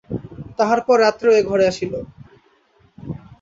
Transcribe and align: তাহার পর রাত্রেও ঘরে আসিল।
তাহার 0.57 0.79
পর 0.87 0.97
রাত্রেও 0.99 1.47
ঘরে 1.49 1.65
আসিল। 1.67 1.93